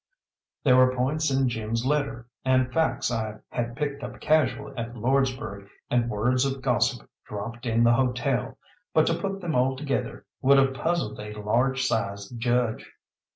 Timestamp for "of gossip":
6.43-7.07